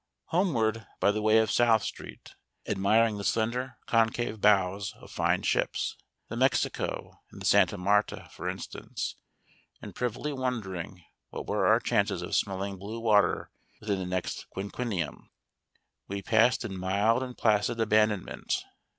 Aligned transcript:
Homeward 0.29 0.87
by 0.99 1.11
the 1.11 1.21
way 1.21 1.37
of 1.37 1.51
South 1.51 1.83
Street, 1.83 2.33
admiring 2.67 3.19
the 3.19 3.23
slender 3.23 3.77
concave 3.85 4.41
bows 4.41 4.93
of 4.93 5.11
fine 5.11 5.43
ships 5.43 5.95
the 6.27 6.35
Mexico 6.35 7.19
and 7.31 7.39
the 7.39 7.45
Santa 7.45 7.77
Marta, 7.77 8.27
for 8.33 8.49
instance 8.49 9.15
and 9.79 9.93
privily 9.93 10.33
wondering 10.33 11.03
what 11.29 11.45
were 11.45 11.67
our 11.67 11.79
chances 11.79 12.23
of 12.23 12.33
smelling 12.33 12.77
blue 12.79 12.99
water 12.99 13.51
within 13.79 13.99
the 13.99 14.07
next 14.07 14.47
quinquennium, 14.55 15.29
we 16.07 16.23
passed 16.23 16.65
in 16.65 16.79
mild 16.79 17.21
and 17.21 17.37
placid 17.37 17.79
abandonment. 17.79 18.65